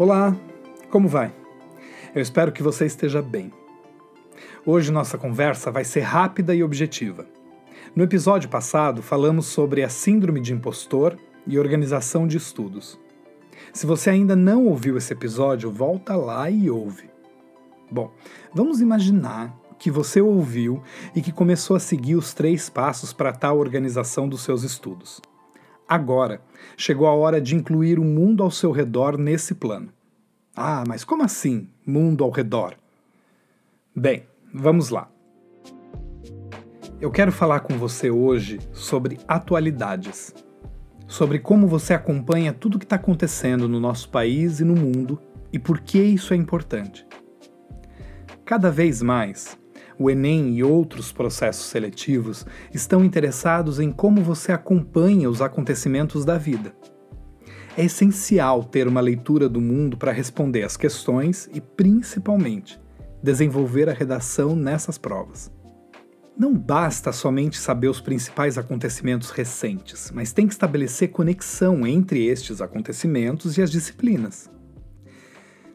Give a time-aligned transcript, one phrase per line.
[0.00, 0.34] Olá,
[0.88, 1.30] como vai?
[2.14, 3.52] Eu espero que você esteja bem.
[4.64, 7.26] Hoje nossa conversa vai ser rápida e objetiva.
[7.94, 12.98] No episódio passado, falamos sobre a Síndrome de Impostor e organização de estudos.
[13.74, 17.10] Se você ainda não ouviu esse episódio, volta lá e ouve.
[17.90, 18.10] Bom,
[18.54, 20.82] vamos imaginar que você ouviu
[21.14, 25.20] e que começou a seguir os três passos para tal organização dos seus estudos.
[25.90, 26.40] Agora,
[26.76, 29.88] chegou a hora de incluir o mundo ao seu redor nesse plano.
[30.54, 32.76] Ah, mas como assim, mundo ao redor?
[33.92, 34.22] Bem,
[34.54, 35.10] vamos lá.
[37.00, 40.32] Eu quero falar com você hoje sobre atualidades,
[41.08, 45.20] sobre como você acompanha tudo o que está acontecendo no nosso país e no mundo
[45.52, 47.04] e por que isso é importante.
[48.44, 49.58] Cada vez mais,
[50.00, 56.38] o Enem e outros processos seletivos estão interessados em como você acompanha os acontecimentos da
[56.38, 56.74] vida.
[57.76, 62.80] É essencial ter uma leitura do mundo para responder às questões e, principalmente,
[63.22, 65.52] desenvolver a redação nessas provas.
[66.34, 72.62] Não basta somente saber os principais acontecimentos recentes, mas tem que estabelecer conexão entre estes
[72.62, 74.48] acontecimentos e as disciplinas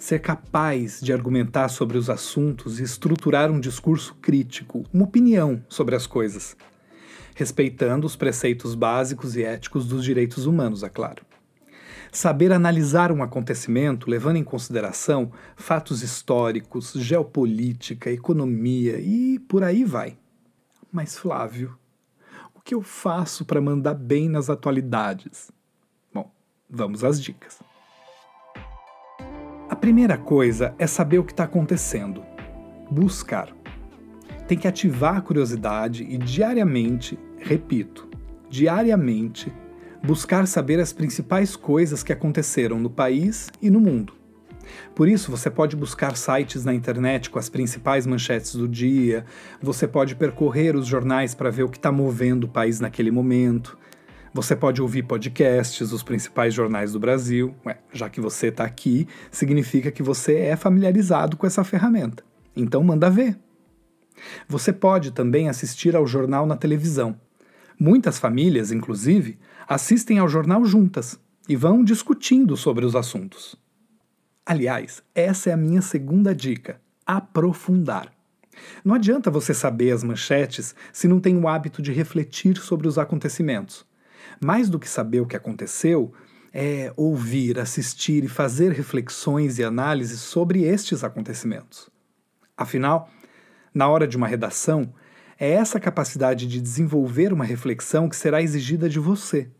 [0.00, 5.94] ser capaz de argumentar sobre os assuntos e estruturar um discurso crítico, uma opinião sobre
[5.94, 6.56] as coisas,
[7.34, 11.22] respeitando os preceitos básicos e éticos dos direitos humanos, é claro.
[12.10, 20.16] Saber analisar um acontecimento levando em consideração fatos históricos, geopolítica, economia e por aí vai.
[20.90, 21.78] Mas, Flávio,
[22.54, 25.52] o que eu faço para mandar bem nas atualidades?
[26.12, 26.32] Bom,
[26.68, 27.69] vamos às dicas
[29.80, 32.22] primeira coisa é saber o que está acontecendo.
[32.90, 33.48] Buscar.
[34.46, 38.06] Tem que ativar a curiosidade e diariamente, repito,
[38.50, 39.50] diariamente,
[40.02, 44.12] buscar saber as principais coisas que aconteceram no país e no mundo.
[44.94, 49.24] Por isso, você pode buscar sites na internet com as principais manchetes do dia,
[49.62, 53.78] você pode percorrer os jornais para ver o que está movendo o país naquele momento,
[54.32, 57.54] você pode ouvir podcasts dos principais jornais do Brasil.
[57.66, 62.22] Ué, já que você está aqui, significa que você é familiarizado com essa ferramenta.
[62.54, 63.36] Então manda ver.
[64.48, 67.18] Você pode também assistir ao jornal na televisão.
[67.78, 73.56] Muitas famílias, inclusive, assistem ao jornal juntas e vão discutindo sobre os assuntos.
[74.46, 78.12] Aliás, essa é a minha segunda dica: aprofundar.
[78.84, 82.98] Não adianta você saber as manchetes se não tem o hábito de refletir sobre os
[82.98, 83.89] acontecimentos.
[84.40, 86.12] Mais do que saber o que aconteceu,
[86.52, 91.90] é ouvir, assistir e fazer reflexões e análises sobre estes acontecimentos.
[92.56, 93.10] Afinal,
[93.72, 94.92] na hora de uma redação,
[95.38, 99.50] é essa capacidade de desenvolver uma reflexão que será exigida de você.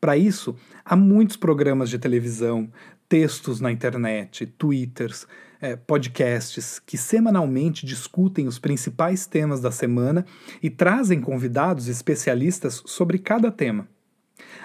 [0.00, 2.70] Para isso, há muitos programas de televisão,
[3.08, 5.26] textos na internet, twitters,
[5.60, 10.24] é, podcasts que semanalmente discutem os principais temas da semana
[10.62, 13.86] e trazem convidados especialistas sobre cada tema.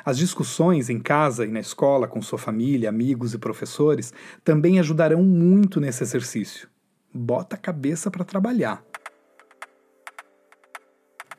[0.05, 4.13] As discussões em casa e na escola com sua família, amigos e professores
[4.43, 6.69] também ajudarão muito nesse exercício.
[7.13, 8.83] Bota a cabeça para trabalhar.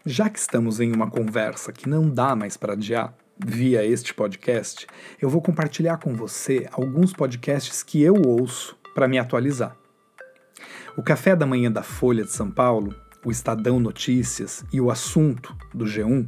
[0.05, 4.87] Já que estamos em uma conversa que não dá mais para adiar, via este podcast,
[5.21, 9.77] eu vou compartilhar com você alguns podcasts que eu ouço para me atualizar.
[10.97, 15.55] O Café da Manhã da Folha de São Paulo, o Estadão Notícias e o Assunto
[15.75, 16.27] do G1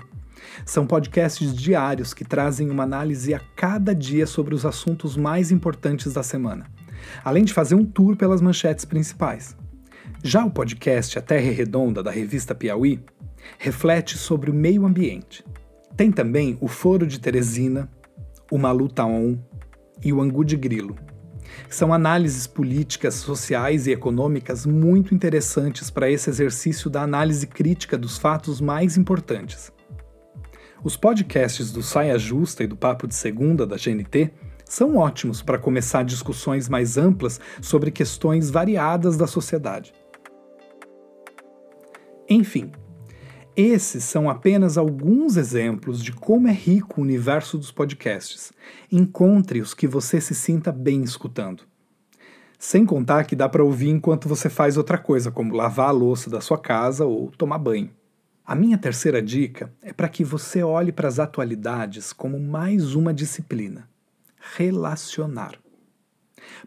[0.67, 6.13] são podcasts diários que trazem uma análise a cada dia sobre os assuntos mais importantes
[6.13, 6.67] da semana,
[7.25, 9.57] além de fazer um tour pelas manchetes principais.
[10.23, 13.03] Já o podcast A Terra Redonda da revista Piauí
[13.59, 15.43] reflete sobre o meio ambiente.
[15.97, 17.91] Tem também o Foro de Teresina,
[18.53, 19.39] o Malu Taon
[20.05, 21.09] e o Angu de Grilo
[21.69, 28.19] são análises políticas, sociais e econômicas muito interessantes para esse exercício da análise crítica dos
[28.19, 29.73] fatos mais importantes.
[30.83, 34.31] Os podcasts do Saia Justa e do Papo de Segunda da GNT
[34.65, 39.93] são ótimos para começar discussões mais amplas sobre questões variadas da sociedade.
[42.29, 42.71] Enfim,
[43.61, 48.53] esses são apenas alguns exemplos de como é rico o universo dos podcasts.
[48.91, 51.65] Encontre os que você se sinta bem escutando.
[52.57, 56.31] Sem contar que dá para ouvir enquanto você faz outra coisa, como lavar a louça
[56.31, 57.91] da sua casa ou tomar banho.
[58.47, 63.13] A minha terceira dica é para que você olhe para as atualidades como mais uma
[63.13, 63.89] disciplina:
[64.57, 65.59] relacionar.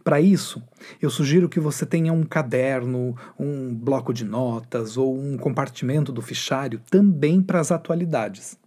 [0.04, 0.62] Para isso,
[1.02, 6.22] eu sugiro que você tenha um caderno, um bloco de notas ou um compartimento do
[6.22, 8.58] fichário também para as atualidades.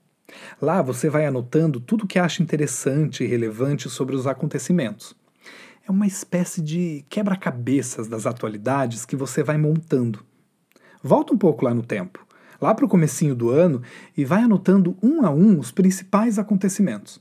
[0.61, 5.14] Lá você vai anotando tudo que acha interessante e relevante sobre os acontecimentos.
[5.87, 10.25] é uma espécie de quebra-cabeças das atualidades que você vai montando.
[11.02, 12.26] Volta um pouco lá no tempo,
[12.58, 13.82] lá para o comecinho do ano,
[14.17, 17.20] e vai anotando um a um os principais acontecimentos.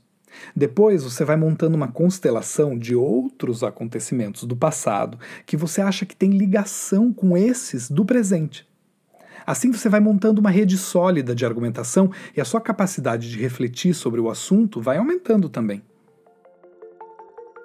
[0.54, 6.16] Depois você vai montando uma constelação de outros acontecimentos do passado que você acha que
[6.16, 8.66] tem ligação com esses do presente.
[9.46, 13.94] Assim você vai montando uma rede sólida de argumentação e a sua capacidade de refletir
[13.94, 15.82] sobre o assunto vai aumentando também.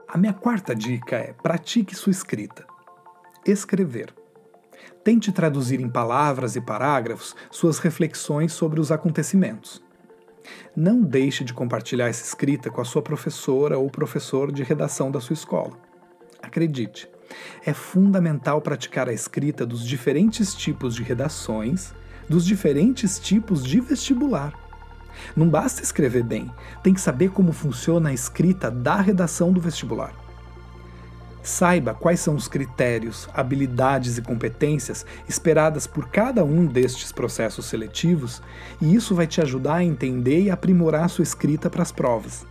[0.08, 2.66] A minha quarta dica é pratique sua escrita.
[3.46, 4.14] Escrever.
[5.04, 9.82] Tente traduzir em palavras e parágrafos suas reflexões sobre os acontecimentos.
[10.76, 15.20] Não deixe de compartilhar essa escrita com a sua professora ou professor de redação da
[15.20, 15.78] sua escola.
[16.42, 17.10] Acredite,
[17.66, 21.94] é fundamental praticar a escrita dos diferentes tipos de redações,
[22.28, 24.54] dos diferentes tipos de vestibular.
[25.36, 26.50] Não basta escrever bem,
[26.84, 30.29] tem que saber como funciona a escrita da redação do vestibular.
[31.42, 38.42] Saiba quais são os critérios, habilidades e competências esperadas por cada um destes processos seletivos,
[38.82, 42.46] e isso vai te ajudar a entender e aprimorar sua escrita para as provas.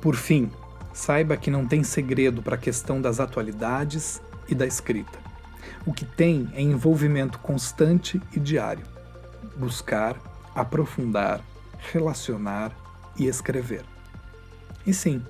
[0.00, 0.50] Por fim,
[0.92, 5.18] saiba que não tem segredo para a questão das atualidades e da escrita.
[5.84, 8.84] O que tem é envolvimento constante e diário.
[9.56, 10.16] Buscar,
[10.54, 11.40] aprofundar,
[11.92, 12.72] relacionar
[13.18, 13.84] e escrever.
[14.86, 15.22] E sim,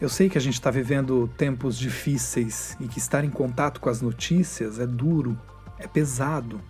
[0.00, 3.88] eu sei que a gente está vivendo tempos difíceis e que estar em contato com
[3.88, 5.36] as notícias é duro,
[5.76, 6.60] é pesado,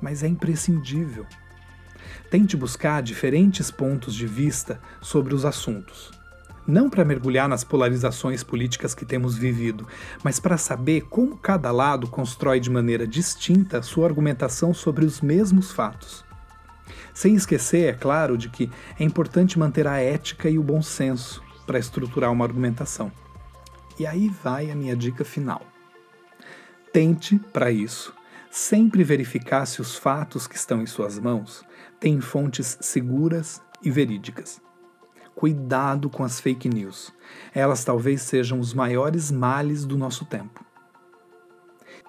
[0.00, 1.26] mas é imprescindível.
[2.30, 6.10] Tente buscar diferentes pontos de vista sobre os assuntos.
[6.66, 9.86] Não para mergulhar nas polarizações políticas que temos vivido,
[10.22, 15.70] mas para saber como cada lado constrói de maneira distinta sua argumentação sobre os mesmos
[15.70, 16.24] fatos.
[17.12, 21.42] Sem esquecer, é claro, de que é importante manter a ética e o bom senso
[21.68, 23.12] para estruturar uma argumentação.
[23.98, 25.60] E aí vai a minha dica final.
[26.90, 28.14] Tente, para isso,
[28.50, 31.62] sempre verificar se os fatos que estão em suas mãos
[32.00, 34.62] têm fontes seguras e verídicas.
[35.34, 37.12] Cuidado com as fake news.
[37.54, 40.64] Elas talvez sejam os maiores males do nosso tempo.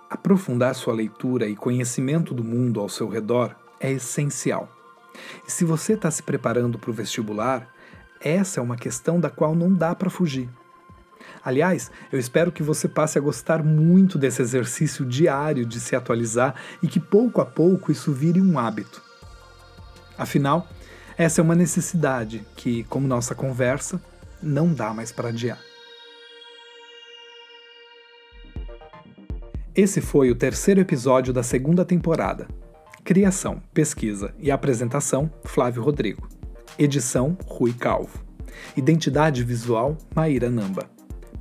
[0.09, 4.73] Aprofundar sua leitura e conhecimento do mundo ao seu redor é essencial.
[5.45, 7.69] E se você está se preparando para o vestibular,
[8.21, 10.49] essa é uma questão da qual não dá para fugir.
[11.43, 16.55] Aliás, eu espero que você passe a gostar muito desse exercício diário de se atualizar
[16.81, 19.01] e que pouco a pouco isso vire um hábito.
[20.17, 20.67] Afinal,
[21.17, 24.01] essa é uma necessidade que, como nossa conversa,
[24.41, 25.59] não dá mais para adiar.
[29.75, 32.47] Esse foi o terceiro episódio da segunda temporada.
[33.03, 36.38] Criação, pesquisa e apresentação: Flávio Rodrigo.
[36.79, 38.23] Edição: Rui Calvo.
[38.77, 40.89] Identidade visual: Maíra Namba.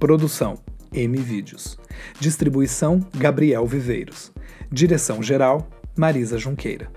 [0.01, 0.59] Produção:
[0.93, 1.79] M Vídeos.
[2.19, 4.33] Distribuição: Gabriel Viveiros.
[4.69, 6.91] Direção geral: Marisa Junqueira.